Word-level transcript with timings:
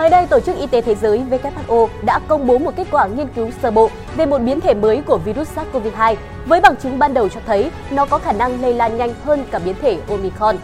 Mới 0.00 0.10
đây, 0.10 0.26
Tổ 0.26 0.40
chức 0.40 0.56
Y 0.56 0.66
tế 0.66 0.80
Thế 0.80 0.94
giới 0.94 1.22
WHO 1.30 1.88
đã 2.04 2.20
công 2.28 2.46
bố 2.46 2.58
một 2.58 2.76
kết 2.76 2.86
quả 2.90 3.06
nghiên 3.06 3.28
cứu 3.28 3.50
sơ 3.62 3.70
bộ 3.70 3.90
về 4.16 4.26
một 4.26 4.38
biến 4.38 4.60
thể 4.60 4.74
mới 4.74 5.02
của 5.06 5.18
virus 5.18 5.58
SARS-CoV-2 5.58 6.16
với 6.46 6.60
bằng 6.60 6.76
chứng 6.76 6.98
ban 6.98 7.14
đầu 7.14 7.28
cho 7.28 7.40
thấy 7.46 7.70
nó 7.90 8.06
có 8.06 8.18
khả 8.18 8.32
năng 8.32 8.62
lây 8.62 8.74
lan 8.74 8.96
nhanh 8.96 9.14
hơn 9.24 9.44
cả 9.50 9.58
biến 9.64 9.74
thể 9.82 9.98
Omicron. 10.08 10.56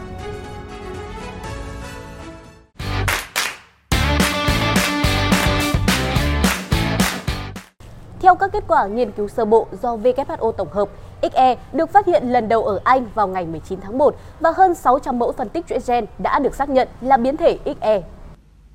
Theo 8.20 8.34
các 8.34 8.52
kết 8.52 8.64
quả 8.68 8.86
nghiên 8.86 9.12
cứu 9.12 9.28
sơ 9.28 9.44
bộ 9.44 9.66
do 9.82 9.96
WHO 9.96 10.52
tổng 10.52 10.72
hợp, 10.72 10.88
XE 11.22 11.56
được 11.72 11.92
phát 11.92 12.06
hiện 12.06 12.32
lần 12.32 12.48
đầu 12.48 12.64
ở 12.64 12.80
Anh 12.84 13.06
vào 13.14 13.28
ngày 13.28 13.46
19 13.46 13.80
tháng 13.80 13.98
1 13.98 14.16
và 14.40 14.50
hơn 14.56 14.74
600 14.74 15.18
mẫu 15.18 15.32
phân 15.32 15.48
tích 15.48 15.66
chuỗi 15.66 15.78
gen 15.86 16.06
đã 16.18 16.38
được 16.38 16.54
xác 16.54 16.68
nhận 16.68 16.88
là 17.00 17.16
biến 17.16 17.36
thể 17.36 17.58
XE. 17.80 18.02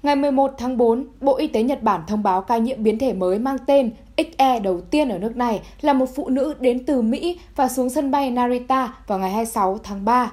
Ngày 0.04 0.16
11 0.16 0.54
tháng 0.58 0.78
4, 0.78 1.06
Bộ 1.22 1.38
Y 1.38 1.48
tế 1.48 1.64
Nhật 1.64 1.84
Bản 1.84 2.02
thông 2.08 2.24
báo 2.24 2.42
ca 2.42 2.58
nhiễm 2.58 2.84
biến 2.84 3.00
thể 3.00 3.14
mới 3.14 3.40
mang 3.40 3.58
tên 3.66 3.92
XE 4.18 4.60
đầu 4.60 4.82
tiên 4.82 5.10
ở 5.10 5.18
nước 5.18 5.38
này 5.38 5.62
là 5.82 5.94
một 5.94 6.06
phụ 6.16 6.30
nữ 6.30 6.54
đến 6.60 6.86
từ 6.86 7.02
Mỹ 7.02 7.40
và 7.56 7.68
xuống 7.68 7.90
sân 7.90 8.12
bay 8.12 8.32
Narita 8.32 8.94
vào 9.08 9.20
ngày 9.20 9.32
26 9.32 9.78
tháng 9.84 10.06
3. 10.06 10.32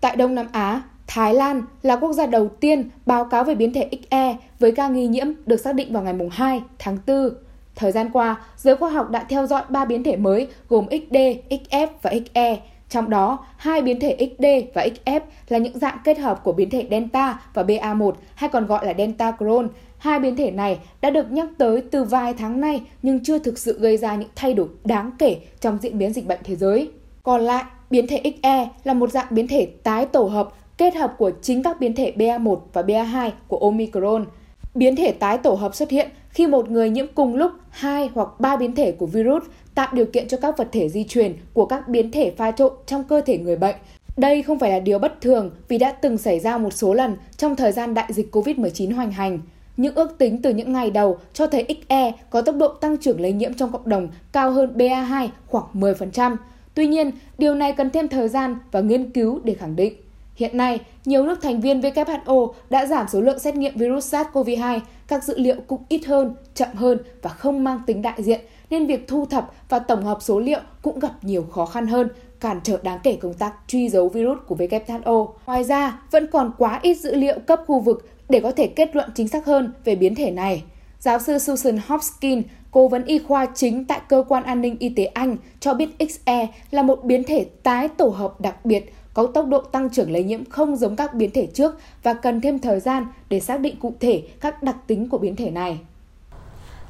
Tại 0.00 0.16
Đông 0.16 0.34
Nam 0.34 0.46
Á, 0.52 0.82
Thái 1.06 1.34
Lan 1.34 1.62
là 1.82 1.96
quốc 1.96 2.12
gia 2.12 2.26
đầu 2.26 2.48
tiên 2.48 2.90
báo 3.06 3.24
cáo 3.24 3.44
về 3.44 3.54
biến 3.54 3.72
thể 3.72 3.88
XE 4.10 4.36
với 4.58 4.72
ca 4.72 4.88
nghi 4.88 5.06
nhiễm 5.06 5.26
được 5.46 5.56
xác 5.56 5.74
định 5.74 5.92
vào 5.92 6.02
ngày 6.02 6.14
2 6.30 6.62
tháng 6.78 6.98
4. 7.06 7.30
Thời 7.76 7.92
gian 7.92 8.10
qua, 8.12 8.36
giới 8.56 8.76
khoa 8.76 8.90
học 8.90 9.10
đã 9.10 9.24
theo 9.28 9.46
dõi 9.46 9.62
3 9.68 9.84
biến 9.84 10.02
thể 10.02 10.16
mới 10.16 10.48
gồm 10.68 10.86
XD, 10.90 11.16
XF 11.50 11.88
và 12.02 12.12
XE. 12.34 12.56
Trong 12.96 13.10
đó, 13.10 13.38
hai 13.56 13.82
biến 13.82 14.00
thể 14.00 14.16
XD 14.18 14.44
và 14.74 14.86
XF 14.86 15.20
là 15.48 15.58
những 15.58 15.78
dạng 15.78 15.98
kết 16.04 16.18
hợp 16.18 16.44
của 16.44 16.52
biến 16.52 16.70
thể 16.70 16.86
Delta 16.90 17.40
và 17.54 17.62
BA1 17.62 18.12
hay 18.34 18.50
còn 18.50 18.66
gọi 18.66 18.86
là 18.86 18.94
Delta 18.98 19.32
Crohn. 19.32 19.68
Hai 19.98 20.18
biến 20.18 20.36
thể 20.36 20.50
này 20.50 20.78
đã 21.00 21.10
được 21.10 21.32
nhắc 21.32 21.48
tới 21.58 21.82
từ 21.90 22.04
vài 22.04 22.34
tháng 22.34 22.60
nay 22.60 22.82
nhưng 23.02 23.24
chưa 23.24 23.38
thực 23.38 23.58
sự 23.58 23.78
gây 23.80 23.96
ra 23.96 24.16
những 24.16 24.28
thay 24.36 24.54
đổi 24.54 24.68
đáng 24.84 25.10
kể 25.18 25.36
trong 25.60 25.78
diễn 25.82 25.98
biến 25.98 26.12
dịch 26.12 26.26
bệnh 26.26 26.38
thế 26.44 26.56
giới. 26.56 26.90
Còn 27.22 27.40
lại, 27.40 27.64
biến 27.90 28.06
thể 28.06 28.22
XE 28.24 28.68
là 28.84 28.94
một 28.94 29.10
dạng 29.10 29.26
biến 29.30 29.48
thể 29.48 29.66
tái 29.82 30.06
tổ 30.06 30.24
hợp 30.24 30.48
kết 30.78 30.94
hợp 30.94 31.14
của 31.18 31.30
chính 31.42 31.62
các 31.62 31.80
biến 31.80 31.94
thể 31.94 32.12
BA1 32.16 32.56
và 32.72 32.82
BA2 32.82 33.30
của 33.48 33.58
Omicron. 33.58 34.26
Biến 34.74 34.96
thể 34.96 35.12
tái 35.12 35.38
tổ 35.38 35.54
hợp 35.54 35.74
xuất 35.74 35.90
hiện 35.90 36.08
khi 36.36 36.46
một 36.46 36.70
người 36.70 36.90
nhiễm 36.90 37.06
cùng 37.14 37.36
lúc 37.36 37.52
hai 37.70 38.10
hoặc 38.14 38.28
ba 38.38 38.56
biến 38.56 38.74
thể 38.74 38.92
của 38.92 39.06
virus 39.06 39.42
tạo 39.74 39.88
điều 39.92 40.06
kiện 40.06 40.28
cho 40.28 40.36
các 40.36 40.58
vật 40.58 40.68
thể 40.72 40.88
di 40.88 41.04
truyền 41.04 41.34
của 41.52 41.66
các 41.66 41.88
biến 41.88 42.10
thể 42.10 42.30
pha 42.36 42.50
trộn 42.50 42.72
trong 42.86 43.04
cơ 43.04 43.20
thể 43.20 43.38
người 43.38 43.56
bệnh. 43.56 43.76
Đây 44.16 44.42
không 44.42 44.58
phải 44.58 44.70
là 44.70 44.80
điều 44.80 44.98
bất 44.98 45.20
thường 45.20 45.50
vì 45.68 45.78
đã 45.78 45.92
từng 45.92 46.18
xảy 46.18 46.40
ra 46.40 46.58
một 46.58 46.72
số 46.72 46.94
lần 46.94 47.16
trong 47.36 47.56
thời 47.56 47.72
gian 47.72 47.94
đại 47.94 48.12
dịch 48.12 48.34
COVID-19 48.34 48.94
hoành 48.94 49.12
hành. 49.12 49.38
Những 49.76 49.94
ước 49.94 50.18
tính 50.18 50.42
từ 50.42 50.54
những 50.54 50.72
ngày 50.72 50.90
đầu 50.90 51.18
cho 51.32 51.46
thấy 51.46 51.66
XE 51.88 52.12
có 52.30 52.42
tốc 52.42 52.56
độ 52.56 52.68
tăng 52.68 52.96
trưởng 52.96 53.20
lây 53.20 53.32
nhiễm 53.32 53.54
trong 53.54 53.72
cộng 53.72 53.88
đồng 53.88 54.08
cao 54.32 54.50
hơn 54.50 54.72
BA2 54.76 55.28
khoảng 55.46 55.66
10%. 55.74 56.36
Tuy 56.74 56.86
nhiên, 56.86 57.10
điều 57.38 57.54
này 57.54 57.72
cần 57.72 57.90
thêm 57.90 58.08
thời 58.08 58.28
gian 58.28 58.56
và 58.72 58.80
nghiên 58.80 59.10
cứu 59.10 59.40
để 59.44 59.54
khẳng 59.54 59.76
định. 59.76 60.05
Hiện 60.36 60.56
nay, 60.56 60.80
nhiều 61.04 61.24
nước 61.24 61.42
thành 61.42 61.60
viên 61.60 61.80
WHO 61.80 62.52
đã 62.70 62.86
giảm 62.86 63.06
số 63.08 63.20
lượng 63.20 63.38
xét 63.38 63.56
nghiệm 63.56 63.76
virus 63.76 64.14
SARS-CoV-2, 64.14 64.80
các 65.08 65.24
dữ 65.24 65.38
liệu 65.38 65.56
cũng 65.66 65.82
ít 65.88 66.06
hơn, 66.06 66.34
chậm 66.54 66.68
hơn 66.74 66.98
và 67.22 67.30
không 67.30 67.64
mang 67.64 67.80
tính 67.86 68.02
đại 68.02 68.22
diện, 68.22 68.40
nên 68.70 68.86
việc 68.86 69.08
thu 69.08 69.26
thập 69.26 69.50
và 69.68 69.78
tổng 69.78 70.04
hợp 70.04 70.18
số 70.20 70.38
liệu 70.40 70.60
cũng 70.82 70.98
gặp 70.98 71.12
nhiều 71.22 71.46
khó 71.52 71.66
khăn 71.66 71.86
hơn, 71.86 72.08
cản 72.40 72.60
trở 72.64 72.78
đáng 72.82 72.98
kể 73.02 73.18
công 73.20 73.34
tác 73.34 73.54
truy 73.66 73.88
dấu 73.88 74.08
virus 74.08 74.38
của 74.46 74.56
WHO. 74.56 75.28
Ngoài 75.46 75.64
ra, 75.64 76.00
vẫn 76.10 76.26
còn 76.32 76.52
quá 76.58 76.80
ít 76.82 76.94
dữ 76.94 77.14
liệu 77.14 77.38
cấp 77.46 77.60
khu 77.66 77.80
vực 77.80 78.08
để 78.28 78.40
có 78.40 78.50
thể 78.50 78.66
kết 78.66 78.96
luận 78.96 79.10
chính 79.14 79.28
xác 79.28 79.46
hơn 79.46 79.72
về 79.84 79.94
biến 79.94 80.14
thể 80.14 80.30
này. 80.30 80.62
Giáo 80.98 81.18
sư 81.18 81.38
Susan 81.38 81.78
Hopkins, 81.86 82.46
cố 82.70 82.88
vấn 82.88 83.04
y 83.04 83.18
khoa 83.18 83.46
chính 83.54 83.84
tại 83.84 84.00
Cơ 84.08 84.24
quan 84.28 84.42
An 84.44 84.60
ninh 84.60 84.76
Y 84.78 84.88
tế 84.88 85.04
Anh, 85.04 85.36
cho 85.60 85.74
biết 85.74 85.88
XE 85.98 86.46
là 86.70 86.82
một 86.82 87.04
biến 87.04 87.24
thể 87.24 87.46
tái 87.62 87.88
tổ 87.88 88.08
hợp 88.08 88.40
đặc 88.40 88.64
biệt 88.64 88.92
có 89.16 89.26
tốc 89.26 89.46
độ 89.46 89.60
tăng 89.60 89.90
trưởng 89.90 90.12
lây 90.12 90.24
nhiễm 90.24 90.44
không 90.44 90.76
giống 90.76 90.96
các 90.96 91.14
biến 91.14 91.30
thể 91.30 91.46
trước 91.46 91.74
và 92.02 92.14
cần 92.14 92.40
thêm 92.40 92.58
thời 92.58 92.80
gian 92.80 93.06
để 93.28 93.40
xác 93.40 93.60
định 93.60 93.80
cụ 93.80 93.92
thể 94.00 94.22
các 94.40 94.62
đặc 94.62 94.76
tính 94.86 95.08
của 95.08 95.18
biến 95.18 95.36
thể 95.36 95.50
này. 95.50 95.78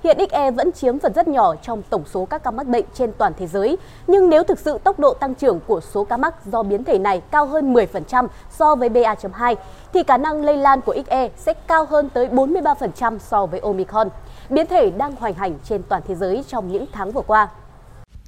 Hiện 0.05 0.19
XE 0.31 0.51
vẫn 0.51 0.73
chiếm 0.73 0.99
phần 0.99 1.13
rất 1.13 1.29
nhỏ 1.29 1.55
trong 1.57 1.83
tổng 1.91 2.03
số 2.07 2.25
các 2.25 2.45
ca 2.45 2.51
mắc 2.51 2.67
bệnh 2.67 2.85
trên 2.95 3.13
toàn 3.19 3.33
thế 3.39 3.47
giới, 3.47 3.77
nhưng 4.07 4.31
nếu 4.31 4.43
thực 4.43 4.59
sự 4.59 4.79
tốc 4.79 4.99
độ 4.99 5.15
tăng 5.15 5.35
trưởng 5.35 5.61
của 5.67 5.81
số 5.81 6.05
ca 6.05 6.17
mắc 6.17 6.47
do 6.47 6.63
biến 6.63 6.85
thể 6.85 6.99
này 6.99 7.21
cao 7.31 7.47
hơn 7.47 7.75
10% 7.75 8.27
so 8.51 8.75
với 8.75 8.89
BA.2, 8.89 9.55
thì 9.93 10.03
khả 10.03 10.19
năng 10.19 10.45
lây 10.45 10.57
lan 10.57 10.81
của 10.81 10.97
XE 11.07 11.31
sẽ 11.37 11.53
cao 11.53 11.85
hơn 11.85 12.09
tới 12.15 12.29
43% 12.29 13.19
so 13.19 13.47
với 13.47 13.61
Omicron, 13.61 14.09
biến 14.51 14.67
thể 14.67 14.91
đang 14.91 15.17
hoành 15.17 15.35
hành 15.35 15.59
trên 15.65 15.83
toàn 15.83 16.03
thế 16.09 16.15
giới 16.15 16.45
trong 16.49 16.73
những 16.73 16.87
tháng 16.93 17.13
vừa 17.13 17.23
qua. 17.27 17.49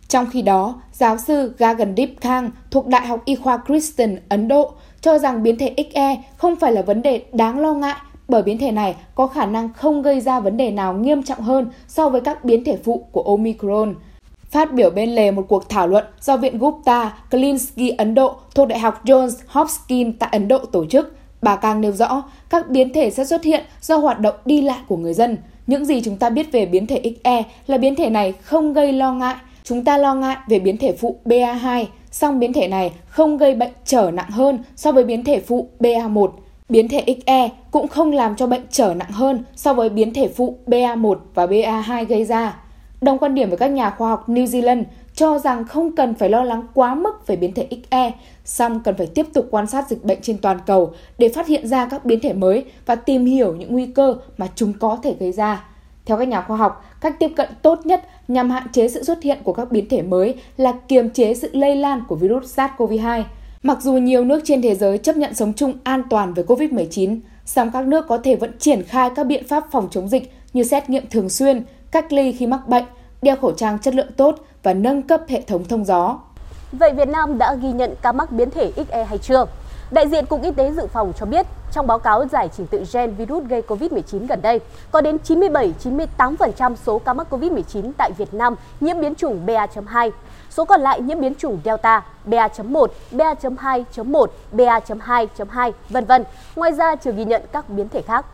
Trong 0.09 0.27
khi 0.27 0.43
đó, 0.43 0.75
giáo 0.93 1.19
sư 1.19 1.55
gagandeep 1.59 2.11
Kang 2.21 2.51
thuộc 2.71 2.87
Đại 2.87 3.07
học 3.07 3.23
Y 3.25 3.35
khoa 3.35 3.59
Kristen, 3.67 4.19
Ấn 4.29 4.49
Độ 4.49 4.73
cho 5.01 5.19
rằng 5.19 5.43
biến 5.43 5.59
thể 5.59 5.75
XE 5.77 6.17
không 6.37 6.57
phải 6.57 6.73
là 6.73 6.83
vấn 6.83 7.03
đề 7.03 7.23
đáng 7.33 7.59
lo 7.59 7.75
ngại 7.75 7.97
bởi 8.29 8.43
biến 8.43 8.59
thể 8.59 8.71
này 8.71 8.97
có 9.15 9.27
khả 9.27 9.47
năng 9.47 9.73
không 9.73 10.03
gây 10.03 10.21
ra 10.21 10.41
vấn 10.41 10.57
đề 10.57 10.71
nào 10.71 10.95
nghiêm 10.95 11.23
trọng 11.23 11.41
hơn 11.41 11.71
so 11.89 12.09
với 12.09 12.21
các 12.21 12.45
biến 12.45 12.65
thể 12.65 12.77
phụ 12.85 13.07
của 13.13 13.23
Omicron. 13.23 13.95
Phát 14.51 14.73
biểu 14.73 14.91
bên 14.91 15.15
lề 15.15 15.31
một 15.31 15.45
cuộc 15.49 15.69
thảo 15.69 15.89
luận 15.89 16.05
do 16.21 16.37
Viện 16.37 16.59
Gupta 16.59 17.19
Klinsky 17.31 17.89
Ấn 17.89 18.15
Độ 18.15 18.37
thuộc 18.55 18.69
Đại 18.69 18.79
học 18.79 19.05
Johns 19.05 19.31
Hopkins 19.47 20.15
tại 20.19 20.29
Ấn 20.33 20.49
Độ 20.49 20.59
tổ 20.59 20.87
chức, 20.87 21.17
bà 21.43 21.57
Kang 21.57 21.81
nêu 21.81 21.93
rõ 21.93 22.23
các 22.51 22.69
biến 22.69 22.93
thể 22.93 23.11
sẽ 23.11 23.25
xuất 23.25 23.45
hiện 23.45 23.65
do 23.81 23.97
hoạt 23.97 24.21
động 24.21 24.35
đi 24.45 24.63
lại 24.63 24.79
của 24.89 24.97
người 24.97 25.15
dân. 25.15 25.37
Những 25.67 25.85
gì 25.85 26.01
chúng 26.05 26.17
ta 26.17 26.31
biết 26.31 26.53
về 26.53 26.67
biến 26.67 26.87
thể 26.87 27.03
XE 27.25 27.43
là 27.67 27.79
biến 27.79 27.97
thể 27.97 28.11
này 28.11 28.33
không 28.33 28.73
gây 28.73 28.93
lo 28.93 29.13
ngại 29.13 29.35
Chúng 29.69 29.85
ta 29.85 29.99
lo 29.99 30.15
ngại 30.15 30.37
về 30.49 30.59
biến 30.59 30.77
thể 30.77 30.93
phụ 30.93 31.17
BA2, 31.25 31.85
song 32.11 32.39
biến 32.39 32.53
thể 32.53 32.69
này 32.69 32.93
không 33.09 33.39
gây 33.39 33.55
bệnh 33.55 33.71
trở 33.85 34.11
nặng 34.11 34.31
hơn 34.31 34.59
so 34.77 34.93
với 34.93 35.05
biến 35.05 35.25
thể 35.25 35.41
phụ 35.41 35.69
BA1. 35.81 36.29
Biến 36.69 36.89
thể 36.89 37.05
XE 37.07 37.51
cũng 37.71 37.89
không 37.89 38.13
làm 38.13 38.37
cho 38.37 38.47
bệnh 38.47 38.63
trở 38.71 38.95
nặng 38.95 39.11
hơn 39.11 39.45
so 39.57 39.75
với 39.75 39.89
biến 39.89 40.15
thể 40.15 40.29
phụ 40.29 40.59
BA1 40.67 41.15
và 41.35 41.47
BA2 41.47 42.05
gây 42.05 42.25
ra. 42.25 42.57
Đồng 43.01 43.19
quan 43.19 43.35
điểm 43.35 43.49
với 43.49 43.59
các 43.59 43.67
nhà 43.67 43.91
khoa 43.91 44.11
học 44.11 44.29
New 44.29 44.45
Zealand 44.45 44.83
cho 45.15 45.39
rằng 45.39 45.65
không 45.65 45.97
cần 45.97 46.15
phải 46.15 46.31
lo 46.31 46.45
lắng 46.45 46.67
quá 46.75 46.95
mức 46.95 47.27
về 47.27 47.37
biến 47.37 47.53
thể 47.53 47.67
XE, 47.71 48.13
song 48.45 48.81
cần 48.85 48.95
phải 48.99 49.07
tiếp 49.07 49.27
tục 49.33 49.47
quan 49.51 49.67
sát 49.67 49.89
dịch 49.89 50.05
bệnh 50.05 50.21
trên 50.23 50.39
toàn 50.39 50.59
cầu 50.67 50.93
để 51.19 51.29
phát 51.29 51.47
hiện 51.47 51.67
ra 51.67 51.87
các 51.87 52.05
biến 52.05 52.21
thể 52.21 52.33
mới 52.33 52.65
và 52.87 52.95
tìm 52.95 53.27
hiểu 53.27 53.57
những 53.57 53.73
nguy 53.73 53.87
cơ 53.87 54.15
mà 54.39 54.49
chúng 54.55 54.73
có 54.73 54.99
thể 55.03 55.15
gây 55.21 55.33
ra. 55.33 55.65
Theo 56.09 56.19
các 56.19 56.29
nhà 56.29 56.43
khoa 56.43 56.57
học, 56.57 56.85
cách 57.01 57.17
tiếp 57.19 57.31
cận 57.37 57.49
tốt 57.63 57.87
nhất 57.87 58.05
nhằm 58.29 58.51
hạn 58.51 58.67
chế 58.73 58.89
sự 58.89 59.05
xuất 59.05 59.23
hiện 59.23 59.39
của 59.45 59.53
các 59.53 59.73
biến 59.73 59.89
thể 59.89 60.03
mới 60.03 60.35
là 60.57 60.73
kiềm 60.89 61.11
chế 61.11 61.35
sự 61.35 61.51
lây 61.53 61.77
lan 61.77 62.03
của 62.09 62.17
virus 62.17 62.59
SARS-CoV-2. 62.59 63.23
Mặc 63.63 63.79
dù 63.83 63.93
nhiều 63.93 64.25
nước 64.25 64.41
trên 64.45 64.63
thế 64.63 64.75
giới 64.75 64.99
chấp 64.99 65.17
nhận 65.17 65.35
sống 65.35 65.53
chung 65.53 65.75
an 65.85 66.03
toàn 66.11 66.35
với 66.35 66.45
COVID-19, 66.45 67.21
song 67.45 67.71
các 67.73 67.87
nước 67.87 68.09
có 68.09 68.19
thể 68.19 68.37
vẫn 68.37 68.53
triển 68.59 68.83
khai 68.83 69.11
các 69.17 69.27
biện 69.27 69.49
pháp 69.49 69.65
phòng 69.71 69.89
chống 69.91 70.09
dịch 70.09 70.33
như 70.53 70.63
xét 70.63 70.91
nghiệm 70.91 71.07
thường 71.11 71.29
xuyên, 71.29 71.63
cách 71.91 72.13
ly 72.13 72.33
khi 72.33 72.47
mắc 72.47 72.69
bệnh, 72.69 72.85
đeo 73.23 73.37
khẩu 73.37 73.53
trang 73.53 73.79
chất 73.79 73.95
lượng 73.95 74.13
tốt 74.17 74.37
và 74.63 74.75
nâng 74.75 75.03
cấp 75.03 75.21
hệ 75.29 75.41
thống 75.41 75.65
thông 75.65 75.85
gió. 75.85 76.19
Vậy 76.73 76.93
Việt 76.93 77.09
Nam 77.09 77.39
đã 77.39 77.55
ghi 77.55 77.73
nhận 77.73 77.95
ca 78.03 78.13
mắc 78.13 78.33
biến 78.33 78.51
thể 78.51 78.73
XE 78.77 79.05
hay 79.05 79.19
chưa? 79.19 79.47
Đại 79.91 80.09
diện 80.09 80.27
Cục 80.27 80.43
Y 80.43 80.51
tế 80.51 80.73
Dự 80.73 80.87
phòng 80.87 81.13
cho 81.19 81.27
biết, 81.27 81.47
trong 81.73 81.87
báo 81.87 81.99
cáo 81.99 82.27
giải 82.27 82.49
trình 82.57 82.67
tự 82.67 82.85
gen 82.93 83.15
virus 83.15 83.45
gây 83.45 83.63
COVID-19 83.63 84.27
gần 84.29 84.43
đây, 84.43 84.61
có 84.91 85.01
đến 85.01 85.17
97-98% 85.25 86.75
số 86.77 86.99
ca 86.99 87.15
mắc 87.15 87.27
COVID-19 87.31 87.93
tại 87.99 88.11
Việt 88.19 88.35
Nam 88.35 88.55
nhiễm 88.81 89.01
biến 89.01 89.15
chủng 89.15 89.47
BA.2. 89.47 90.11
Số 90.51 90.65
còn 90.65 90.81
lại 90.81 91.01
nhiễm 91.01 91.21
biến 91.21 91.35
chủng 91.35 91.61
Delta, 91.65 92.05
BA.1, 92.25 92.87
BA.2.1, 93.11 94.27
BA.2.2, 94.53 95.73
vân 95.89 96.05
vân. 96.05 96.25
Ngoài 96.57 96.73
ra 96.73 96.97
chưa 96.97 97.13
ghi 97.13 97.25
nhận 97.25 97.43
các 97.53 97.71
biến 97.71 97.89
thể 97.89 98.03
khác. 98.03 98.27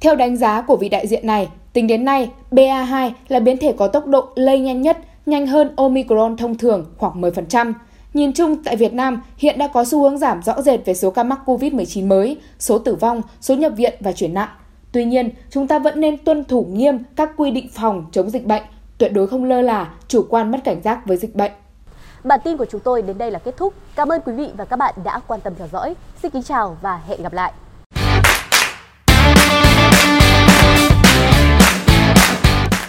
Theo 0.00 0.16
đánh 0.16 0.36
giá 0.36 0.62
của 0.62 0.76
vị 0.76 0.88
đại 0.88 1.06
diện 1.06 1.26
này, 1.26 1.48
tính 1.72 1.86
đến 1.86 2.04
nay, 2.04 2.30
BA2 2.50 3.10
là 3.28 3.40
biến 3.40 3.58
thể 3.58 3.74
có 3.78 3.88
tốc 3.88 4.06
độ 4.06 4.28
lây 4.34 4.58
nhanh 4.58 4.82
nhất, 4.82 4.98
nhanh 5.26 5.46
hơn 5.46 5.72
Omicron 5.76 6.36
thông 6.36 6.58
thường 6.58 6.84
khoảng 6.98 7.22
10%. 7.22 7.72
Nhìn 8.14 8.32
chung, 8.32 8.64
tại 8.64 8.76
Việt 8.76 8.92
Nam 8.92 9.22
hiện 9.36 9.58
đã 9.58 9.68
có 9.68 9.84
xu 9.84 10.02
hướng 10.02 10.18
giảm 10.18 10.42
rõ 10.42 10.62
rệt 10.62 10.80
về 10.84 10.94
số 10.94 11.10
ca 11.10 11.22
mắc 11.22 11.40
COVID-19 11.46 12.06
mới, 12.06 12.36
số 12.58 12.78
tử 12.78 12.94
vong, 12.94 13.22
số 13.40 13.54
nhập 13.54 13.72
viện 13.76 13.94
và 14.00 14.12
chuyển 14.12 14.34
nặng. 14.34 14.48
Tuy 14.92 15.04
nhiên, 15.04 15.30
chúng 15.50 15.66
ta 15.66 15.78
vẫn 15.78 16.00
nên 16.00 16.24
tuân 16.24 16.44
thủ 16.44 16.66
nghiêm 16.70 16.98
các 17.16 17.30
quy 17.36 17.50
định 17.50 17.68
phòng 17.72 18.06
chống 18.12 18.30
dịch 18.30 18.46
bệnh, 18.46 18.62
tuyệt 18.98 19.12
đối 19.12 19.26
không 19.26 19.44
lơ 19.44 19.62
là, 19.62 19.94
chủ 20.08 20.26
quan 20.30 20.50
mất 20.50 20.58
cảnh 20.64 20.82
giác 20.82 21.06
với 21.06 21.16
dịch 21.16 21.34
bệnh. 21.34 21.52
Bản 22.24 22.40
tin 22.44 22.56
của 22.56 22.66
chúng 22.70 22.80
tôi 22.80 23.02
đến 23.02 23.18
đây 23.18 23.30
là 23.30 23.38
kết 23.38 23.56
thúc. 23.56 23.74
Cảm 23.96 24.08
ơn 24.08 24.20
quý 24.24 24.32
vị 24.32 24.48
và 24.56 24.64
các 24.64 24.76
bạn 24.76 24.94
đã 25.04 25.20
quan 25.26 25.40
tâm 25.40 25.52
theo 25.58 25.68
dõi. 25.72 25.94
Xin 26.22 26.30
kính 26.30 26.42
chào 26.42 26.76
và 26.82 27.00
hẹn 27.06 27.22
gặp 27.22 27.32
lại. 27.32 27.52